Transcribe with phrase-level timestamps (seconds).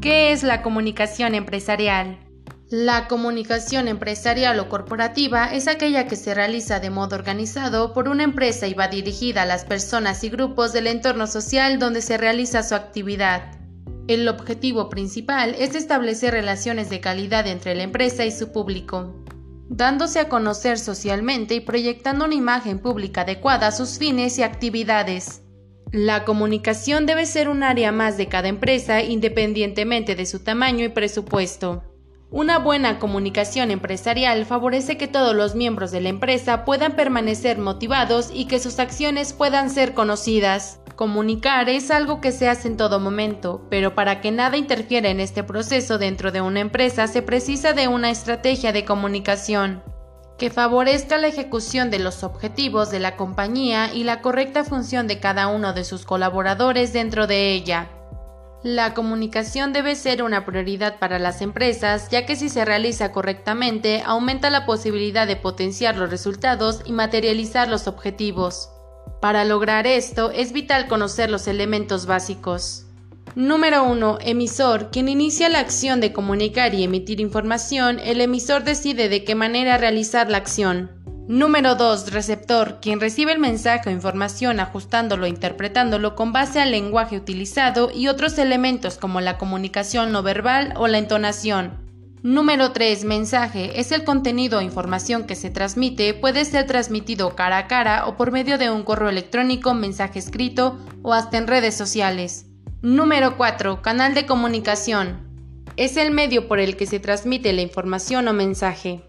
[0.00, 2.20] ¿Qué es la comunicación empresarial?
[2.70, 8.22] La comunicación empresarial o corporativa es aquella que se realiza de modo organizado por una
[8.22, 12.62] empresa y va dirigida a las personas y grupos del entorno social donde se realiza
[12.62, 13.58] su actividad.
[14.06, 19.24] El objetivo principal es establecer relaciones de calidad entre la empresa y su público,
[19.68, 25.42] dándose a conocer socialmente y proyectando una imagen pública adecuada a sus fines y actividades.
[25.92, 30.90] La comunicación debe ser un área más de cada empresa independientemente de su tamaño y
[30.90, 31.82] presupuesto.
[32.30, 38.30] Una buena comunicación empresarial favorece que todos los miembros de la empresa puedan permanecer motivados
[38.34, 40.80] y que sus acciones puedan ser conocidas.
[40.94, 45.20] Comunicar es algo que se hace en todo momento, pero para que nada interfiera en
[45.20, 49.82] este proceso dentro de una empresa se precisa de una estrategia de comunicación
[50.38, 55.18] que favorezca la ejecución de los objetivos de la compañía y la correcta función de
[55.18, 57.90] cada uno de sus colaboradores dentro de ella.
[58.62, 64.02] La comunicación debe ser una prioridad para las empresas, ya que si se realiza correctamente,
[64.04, 68.70] aumenta la posibilidad de potenciar los resultados y materializar los objetivos.
[69.20, 72.87] Para lograr esto, es vital conocer los elementos básicos.
[73.38, 74.18] Número 1.
[74.22, 74.90] Emisor.
[74.90, 79.78] Quien inicia la acción de comunicar y emitir información, el emisor decide de qué manera
[79.78, 80.90] realizar la acción.
[81.28, 82.10] Número 2.
[82.10, 87.92] Receptor, quien recibe el mensaje o información ajustándolo e interpretándolo con base al lenguaje utilizado
[87.94, 91.86] y otros elementos como la comunicación no verbal o la entonación.
[92.24, 93.04] Número 3.
[93.04, 93.78] Mensaje.
[93.78, 98.16] Es el contenido o información que se transmite, puede ser transmitido cara a cara o
[98.16, 102.47] por medio de un correo electrónico, mensaje escrito o hasta en redes sociales.
[102.80, 103.82] Número 4.
[103.82, 105.26] Canal de comunicación.
[105.76, 109.02] Es el medio por el que se transmite la información o mensaje.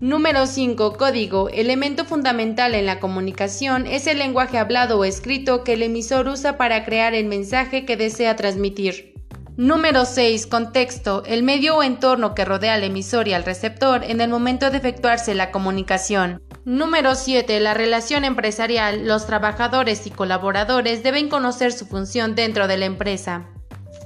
[0.00, 0.94] Número 5.
[0.94, 1.48] Código.
[1.48, 6.56] Elemento fundamental en la comunicación es el lenguaje hablado o escrito que el emisor usa
[6.56, 9.14] para crear el mensaje que desea transmitir.
[9.56, 10.48] Número 6.
[10.48, 11.22] Contexto.
[11.24, 14.78] El medio o entorno que rodea al emisor y al receptor en el momento de
[14.78, 16.42] efectuarse la comunicación.
[16.64, 17.58] Número 7.
[17.58, 19.04] La relación empresarial.
[19.04, 23.48] Los trabajadores y colaboradores deben conocer su función dentro de la empresa.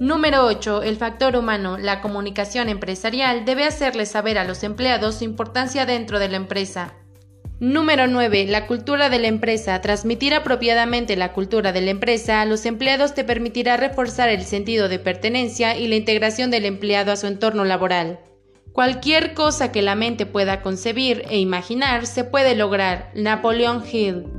[0.01, 0.83] Número 8.
[0.83, 1.77] El factor humano.
[1.77, 6.95] La comunicación empresarial debe hacerle saber a los empleados su importancia dentro de la empresa.
[7.61, 8.47] Número 9.
[8.49, 9.79] La cultura de la empresa.
[9.83, 14.89] Transmitir apropiadamente la cultura de la empresa a los empleados te permitirá reforzar el sentido
[14.89, 18.19] de pertenencia y la integración del empleado a su entorno laboral.
[18.77, 23.11] Cualquier cosa que la mente pueda concebir e imaginar se puede lograr.
[23.15, 24.36] Napoleón Hill.